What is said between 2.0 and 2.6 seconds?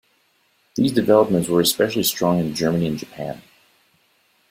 strong in